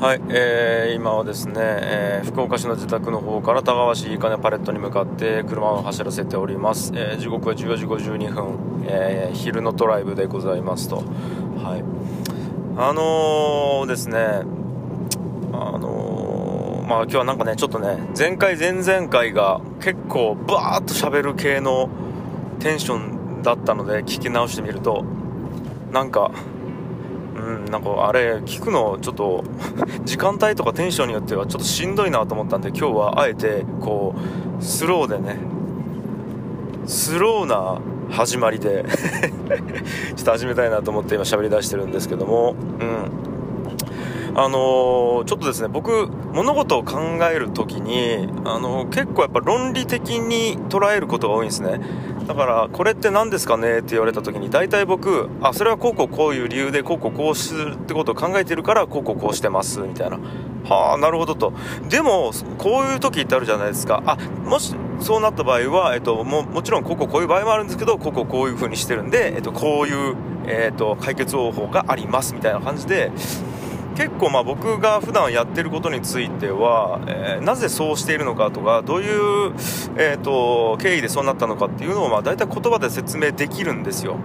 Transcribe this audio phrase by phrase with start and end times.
[0.00, 10.98] はい、えー、今はですね、えー福岡市の自宅の方から田川市いいかねパレットに向かって車を走らせております、えー時刻は14時52分、えー昼のドライブでございますと。
[10.98, 11.84] はい。
[12.80, 14.18] あのー、ですね
[15.52, 21.88] あのーまあ今日はなんかねちょっとね前回前々回が結構バーッと喋る系の
[22.60, 25.04] テンションだったので聞き直してみると
[25.92, 26.30] なんか
[27.48, 29.42] うん、なんかあれ聞くのちょっと
[30.04, 34.14] 時間帯とかテンションによってはちょっとしんどいなと思ったんで今日はあえてこ
[34.60, 35.38] うスローでね
[36.86, 37.80] スローな
[38.10, 38.84] 始まりで
[40.14, 43.37] ちょっと始めたいなと思って今喋り出してるんですけどもうん。
[44.38, 51.80] あのーちょっとですね僕物事を考える時に、あのー結構やっぱ論理的に捉えることが多いんですね。
[52.28, 60.18] だからこれって何ですかねって言われた時に大体僕あそれはこうこうこういう理由でこうこうこうするってことを考えてるからこうこうこうしてますみたいな。
[60.68, 61.52] はあなるほどと。
[61.88, 64.04] でもこういう時ってあるじゃないですか。
[64.06, 73.10] あもしそうなった場合は、えっと、ももちろんこうこうこういう場合もあるんですけどこうこうこういう風にしてるんで、えっと、こういう、えっと、解決方法がありますみたいな感じで
[73.98, 79.54] 結構まあ僕が普段やってることについては、えーなぜそうしているのかとかどういう、
[79.96, 84.16] えー、と経緯でそうなったのかっていうのをまあ大体言葉で説明できるんですよ、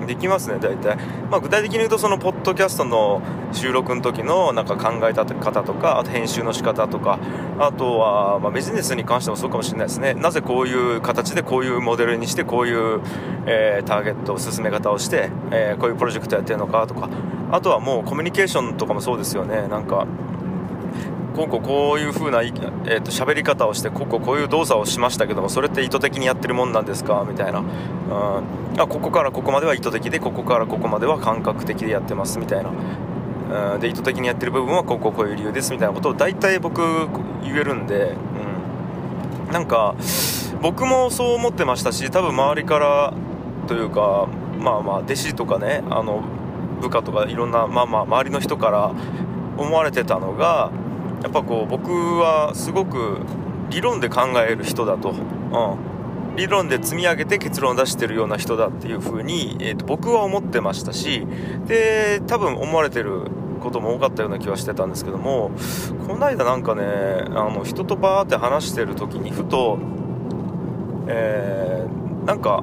[0.00, 0.96] うん、できますね大体、
[1.30, 7.20] まあ、具体的に言うとそのポッドキャストの収録の時のなんか考えた方とかあと編集の仕方とか
[7.58, 10.14] あとはまあビジネスに関してもそうかもしれないですね。
[10.14, 13.00] なぜこういう形でこういうモデルにしてこういう、
[13.46, 17.08] えーターゲット進め方をして、えーこういうプロジェクトやってるのかとか。
[17.52, 19.68] あとはもうコミュニケーションとかもそうですよね。
[19.68, 20.06] なんか
[21.34, 22.52] こうこうこういう風な、い
[22.86, 27.24] えー、と喋り方をしてこうこうこういう動作をしましたけどもそれって意図的にやってるもんなんですか？
[27.28, 27.66] みたいな、うん、
[28.80, 32.38] あここからここまでは意図的でここからここまでは感覚的でやってます。
[32.38, 35.72] みたいな、うん、で意図的にやってる部分はこうこうこういう理由です。
[35.72, 36.82] みたいなことを大体僕
[37.42, 38.16] 言えるんで、
[39.46, 39.94] うん、なんか
[40.60, 43.14] 僕もそう思ってましたし多分周りから
[43.68, 44.26] というか
[44.58, 46.22] まあまあ弟子とかねあの
[46.80, 48.94] 部下とかいろんなまあまあ周りの人から
[49.56, 50.70] 思われてたのが
[51.22, 53.20] やっぱこう僕はすごく
[53.70, 61.26] 理論で考える人だと、うん、理論で積み上げて結論を出してるような人だっていう風に、えー、と僕は思ってましたし
[61.66, 63.26] で多分思われてる
[63.60, 65.50] ことも多かったような気はしてたんですけども
[66.06, 69.78] この間なんかねあの人とバーって話してる時にふと、
[71.08, 72.62] えーなんか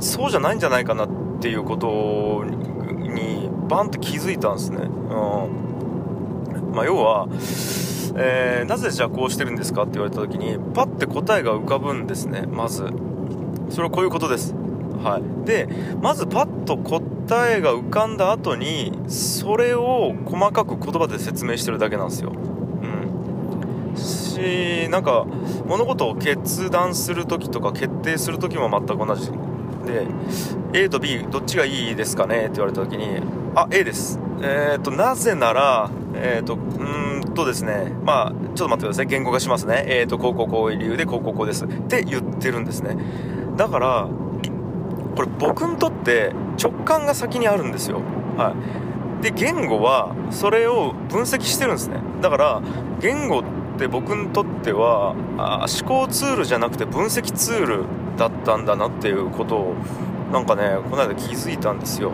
[0.00, 1.08] そうじゃないんじゃないかなっ
[1.40, 2.44] ていうこと
[3.10, 4.78] にバンと気づいたんですね。
[4.78, 6.72] うん。
[6.74, 7.26] まあ、要は、
[8.16, 12.84] えーなぜじゃあこうしてるんですかって言われた時にパッて答えが浮かぶんですねまず。
[13.70, 14.54] それはこういうことです。
[15.02, 15.46] はい。
[15.46, 15.68] で
[16.00, 22.32] まずパッと答えが浮かんだ後にそれを細かく言葉で説明してるだけなんですよ。
[22.32, 23.96] うん。
[23.96, 25.24] しなんか
[25.66, 29.30] 物事を決断する時とか決定する時も全く同じ。
[29.86, 30.06] で
[30.72, 32.46] A と B どっちがいいですかね？
[32.46, 33.20] って言われた時に
[33.54, 34.18] あ A です。
[34.42, 37.92] えっ、となぜならえっ、とうーんとですね。
[38.04, 39.06] まあちょっと待ってください。
[39.06, 39.84] 言語化しますね。
[39.86, 41.64] えっ、とこうこうこういう理由でこうこうこうです。
[41.64, 42.96] って言ってるんですね。
[43.56, 44.08] だから
[45.16, 46.32] これ僕にとって
[46.62, 48.00] 直感が先にあるんですよ。
[48.36, 48.54] は
[49.20, 49.22] い。
[49.22, 52.00] で言語はそれを分析してるんですね。
[52.22, 52.62] だから
[53.00, 53.42] 言語っ
[53.78, 57.84] て僕にとってはあ思考ツールじゃなくて分析ツール
[58.20, 59.74] だったんだなっていうことを
[60.30, 62.10] なんかねこの間気づいたんですよ。
[62.10, 62.12] う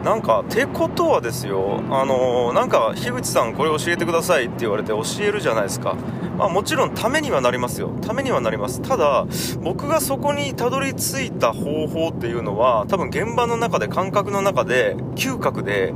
[0.00, 0.04] ん。
[0.04, 5.96] なんかてことはですよあのーなんか樋口さんこれ教えてくださいって言われて教えるじゃないですか。
[6.38, 7.90] まあもちろんためにはなりますよ。
[8.00, 8.80] ためにはなります。
[8.82, 9.26] ただ
[9.60, 15.92] 僕がそこにたどり着いた方法っていうのは多分現場の中で感覚の中で嗅覚で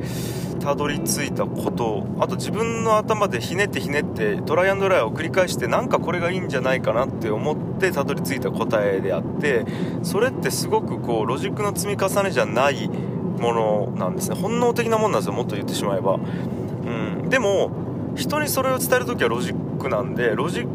[0.61, 9.65] たどり着いたことあと自分の頭でひねってひねってトライアンドライを繰り返してなんかこれがいいんじゃないかなって思ってたどり着いた答えであって
[10.03, 14.36] それってすごくこうロジックの積み重ねじゃないものなんですね。
[14.36, 16.19] 本能的なもんなんですよもっと言ってしまえば、う
[17.27, 17.71] ん、でも
[18.16, 20.66] 人にそれを伝える時はロジックなんでロジ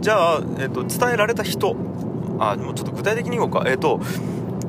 [0.00, 1.76] じゃあ、えっと伝えられた人。
[2.38, 3.64] あもちょっと具体的に言おうか。
[3.66, 4.00] えっ、と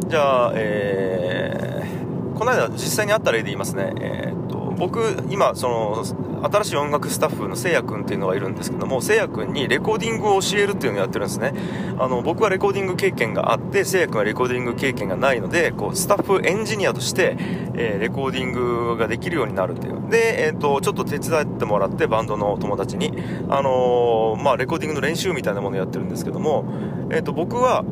[0.08, 2.07] じゃあえー
[2.38, 3.94] この間実際にあった例で言いますね。
[4.00, 6.04] えっ、と僕今その
[6.50, 11.54] 新しい音楽スタッフのせいやくんっていうのがいるんですけどもせいやくんにレコーディングを教えるっていうのをやってるんですね。
[11.98, 17.36] あの僕はレコーディング経験があってせいやくんはレコーディング経験がないのでこうスタッフエンジニアとして、
[17.74, 20.10] えーレコーディングができるようになるっていう。
[20.10, 23.12] で、えー、とちょっと手伝ってもらってバンドの友達に、
[23.50, 26.66] あのーまあ、レコーディングの練習みたいなものをやってるんですけども、
[27.10, 27.84] えー、と僕は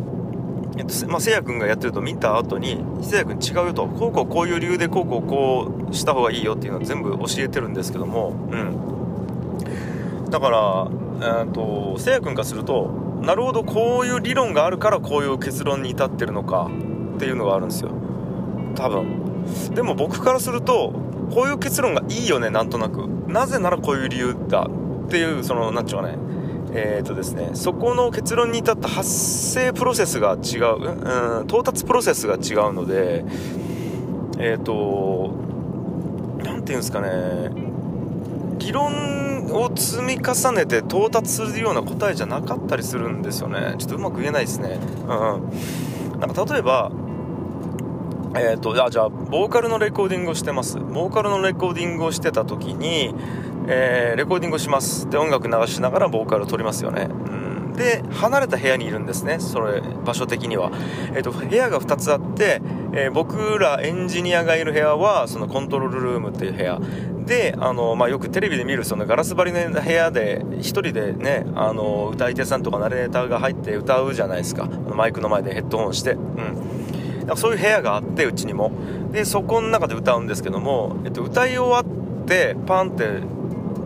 [0.78, 3.88] えっとまあ、せいや君がやってると見た後にせいや君違うよと。
[3.88, 10.88] こうこうこういう理由でこうこうこうした方がいいよっていうのを全部教えてるんですけども、うん、だから、
[11.22, 12.88] えーと、せいや君からすると
[13.22, 16.70] なるほどこういう理論があるからこういう結論に至ってるのか
[17.16, 17.92] っていうのがあるんですよ。
[18.76, 19.46] 多分。
[19.74, 20.94] でも僕からすると
[21.34, 23.08] こういう結論がいいよねなんとなく。
[23.28, 24.70] なぜならこういう理由だ。
[25.06, 26.18] っていうその何て言うかね。
[26.78, 33.24] えーとですね、そこの結論に至った発生プロセスが違う、うん、到達プロセスが違うので、
[34.40, 35.34] えっ、ー、と、
[36.44, 37.50] 何て言うんですかね、
[38.60, 43.76] 理論を積み重ねて到達するような答えじゃなかったりするんですよね。
[43.78, 44.78] ちょっとうまく言えないですね。
[45.04, 46.20] うん。
[46.20, 46.92] なんか例えば、
[48.36, 50.78] えっ、ー、と、じゃあ、ボーカルのレコーディングをしてます。
[50.78, 53.16] ボーカルのレコーディングをしてた時に、
[53.68, 55.10] えー、レコーディングをします。
[55.10, 59.40] で音楽流しながらボーカルを撮りますよね、うん、で離れた部屋にいるんですね。
[59.40, 60.72] それ場所的には、
[61.14, 62.62] えーと、部屋が2つあって、
[62.94, 66.80] えー、僕らエンジニアがいる部屋はそのコントロールルームっていう部屋。
[67.26, 74.66] であの、まあ、よくテレビで見るそのガラス張りの部屋で1人でねあの歌い手さんとかナレーターが入って歌うじゃないですか。
[74.66, 78.72] マイクの前でヘッドホンして、うん、だそういう部屋があってうちにも。
[79.12, 83.22] でそこの中で歌うんですけども、えっと、歌い終わってパンって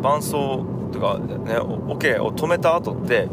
[0.02, 3.28] 伴奏とかねオケを止めた後って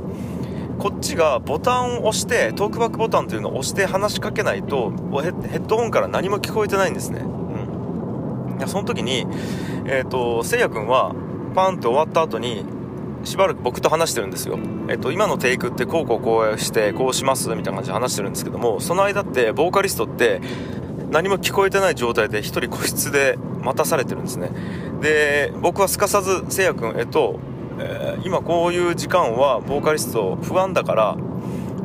[0.78, 4.96] こっちがボタンを押してトークバックボタンというのを押して話しかけないとヘ
[5.30, 7.20] ッドホンから何も聞こえてないんですね。
[7.20, 8.68] うん。
[8.68, 9.26] その時に
[9.86, 11.14] えっ、ー、とせいや君は
[11.54, 12.66] パンって終わった後に
[13.24, 14.58] しばらく僕と話してるんですよ。
[14.88, 20.40] えっと、今のテイクってこうこうこうしてこうしますみたいな感じで話してるんですけども、その間ってボーカリストって
[21.10, 24.50] 何も聞こえてない状態で1人個室で待たされてるんですね。
[25.00, 27.38] で僕はすかさずせいや君えっと、
[27.78, 31.16] えー、今こういう時間はボーカリスト不安だから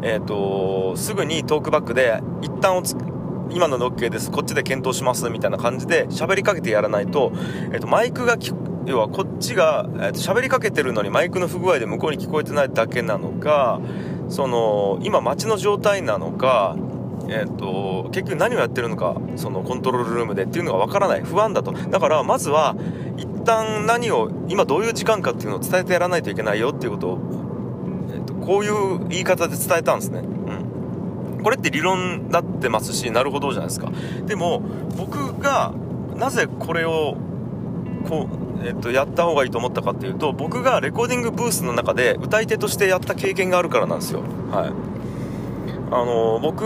[0.02, 2.96] えっとすぐにトークバックで一旦おつ
[3.54, 7.34] 今ののっけですこっちで検討しますみたいな感じで喋りかけてやらないと、
[7.74, 8.38] えっと、マイクが
[8.86, 13.82] 要はこっちが、えっと、喋りかけてるのにマイクの不具合で向こうに聞こえてないだけなのか
[14.30, 16.78] その今街の状態なのか
[17.34, 21.22] えーと、結局何をやってるのかそのコントロールルームでっていうのがわからない。
[21.22, 21.72] 不安だと。
[21.72, 22.76] だからまずは
[23.16, 27.20] 一旦何を今どういう時間かっていうのを伝えてやらないといけないよっていうことを、
[28.14, 33.90] えーと、こういう言い方で伝えたんですね、うん、これって理論だってますしなるほどじゃないですか。
[34.26, 34.62] でも
[34.98, 35.74] 僕が
[36.18, 37.16] なぜこれを
[38.10, 44.22] こうえっと、やった方がいいと思ったかっていうと僕がレコーディングブースの中で歌い手としてやった経験があるからなんですよ。
[44.52, 45.01] はい。
[45.92, 46.66] あの僕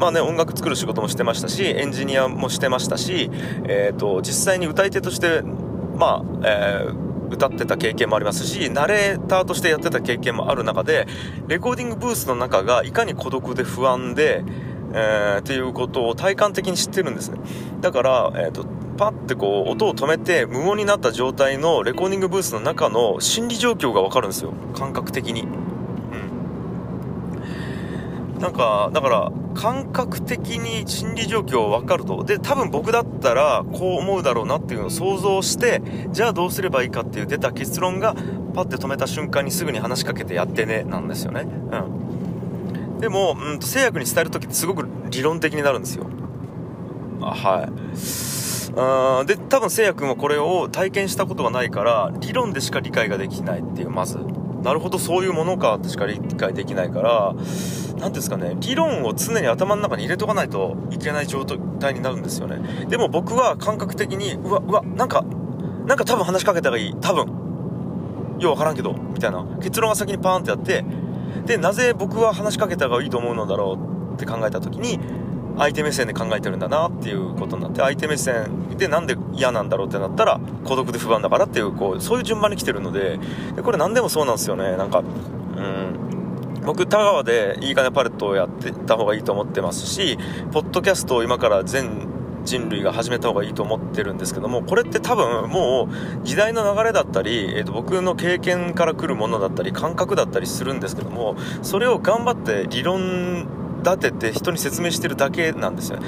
[0.00, 3.30] まあね、音楽作る仕事もしてましたし、エンジニアもしてましたし、
[3.64, 11.06] え、ー、と、実際に歌い手として、まあ、えー、歌ってた経験もありますし、ナレーターとしてやってた経験もある中で、
[11.48, 14.42] レコーディングブースの中がいかに孤独で不安で、
[14.94, 17.38] えー、っていうことを体感的に知ってるんですね。
[17.82, 18.64] だから、えっ、ー、と、
[18.96, 24.54] パッてこう、音を止めて無音になった状態のレコーディングブースの中の心理状況がわかるんですよ。
[24.74, 25.69] 感覚的に。
[28.40, 32.24] なんか、だから、感覚的に心理状況分かると。
[32.24, 38.14] で、多分僕だったら、こう思うだろうなっていうのを想像して、じゃあどうすればいいかっていう出た結論が、
[38.54, 41.42] パッて止めた瞬間にすぐに話しかけてやってね、なんですよね。
[41.42, 42.98] うん。
[42.98, 46.06] でも、うんと、制約に伝える時ってすごく理論的になるんですよ。
[47.20, 47.68] あ、はい。
[48.72, 54.18] うんで、多分せいや君はこれを体験したことがないから、理論でしか理解ができないっていう、まず。
[54.62, 57.34] なるほど、そういうものかってしか理解できないから、
[57.98, 62.86] 何ですかね、理論を常に頭の中に入れとかないといけない状態になるんですよね。
[62.86, 65.24] でも僕は感覚的に、うわ、うわ、なんか、
[65.86, 66.94] なんか多分話しかけた方がいい。
[67.00, 67.26] 多分。
[68.38, 69.44] ようわからんけど、みたいな。
[69.62, 70.84] 結論が先にパーンってやって、
[71.46, 73.78] で、なぜ僕は話しかけた方がいいと思うのだろ
[74.12, 74.98] うって考えた時に、
[75.58, 83.18] 相手目線で考えてるんだなっていうことになって、相手目線でなんで嫌なんだろうってなったら、孤独で不安だからっていう、こう、そういう順番に来てるので、
[83.54, 84.76] でこれ何でもそうなんですよね。
[84.76, 86.62] なんか、うん。
[86.64, 90.18] 僕、田川でいいかねパレットをやってた方がいいと思ってますし、
[90.52, 92.08] ポッドキャストを今から全
[92.44, 105.98] 人類が始めた方がいいと思ってるんですけども、これって多分もう時代の流れだったり、えー、と僕の経験から来るものだったり、感覚だったりするんですけども、それを頑張って理論立てて人に説明してるだけなんですよ。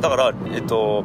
[0.00, 1.04] だから、えっ、ー、と、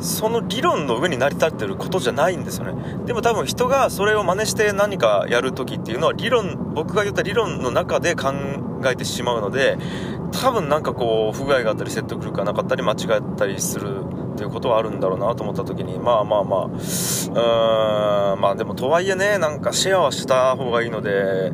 [0.00, 3.04] その理論の上に成り立ってることじゃないんですよね。
[3.06, 8.32] でも多分人がそれを真似して何かやる時っていうのは理論僕が言った理論の中で考
[8.84, 9.78] えてしまうので
[10.32, 21.52] 多分なんかこう不具合があったり説得力がなかったり間違ったりするっていうことはあるんだろうなと思った時にまあまあまあうーんまあでもとはいえねなんかシェアはした方がいいので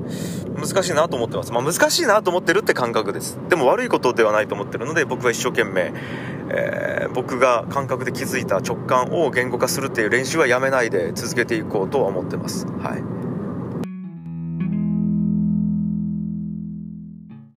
[0.56, 1.52] 難しいなと思ってます。
[1.52, 3.38] まあ難しいなと思ってるって感覚です。
[3.49, 5.92] でも悪いことではないと思ってるので僕は一生懸命
[6.50, 12.66] えー、僕が感覚で気づいた直感を言語化するっていう練習はやめないで続けていこうとは思ってます。
[12.66, 13.21] はい